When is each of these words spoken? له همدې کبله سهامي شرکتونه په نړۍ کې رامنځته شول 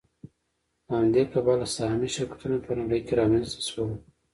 له 0.87 0.93
همدې 1.01 1.23
کبله 1.33 1.65
سهامي 1.75 2.09
شرکتونه 2.15 2.57
په 2.65 2.71
نړۍ 2.79 2.99
کې 3.05 3.13
رامنځته 3.21 3.61
شول 3.69 3.91